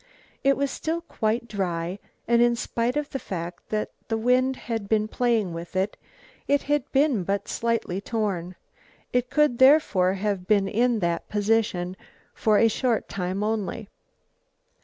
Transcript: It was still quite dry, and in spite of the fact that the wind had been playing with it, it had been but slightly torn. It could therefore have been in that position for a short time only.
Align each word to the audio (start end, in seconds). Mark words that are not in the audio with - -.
It 0.43 0.57
was 0.57 0.71
still 0.71 1.01
quite 1.01 1.47
dry, 1.47 1.99
and 2.27 2.41
in 2.41 2.55
spite 2.55 2.97
of 2.97 3.11
the 3.11 3.19
fact 3.19 3.69
that 3.69 3.91
the 4.07 4.17
wind 4.17 4.55
had 4.55 4.89
been 4.89 5.07
playing 5.07 5.53
with 5.53 5.75
it, 5.75 5.95
it 6.47 6.63
had 6.63 6.91
been 6.91 7.23
but 7.23 7.47
slightly 7.47 8.01
torn. 8.01 8.55
It 9.13 9.29
could 9.29 9.59
therefore 9.59 10.13
have 10.15 10.47
been 10.47 10.67
in 10.67 11.01
that 11.01 11.29
position 11.29 11.95
for 12.33 12.57
a 12.57 12.67
short 12.67 13.07
time 13.09 13.43
only. 13.43 13.89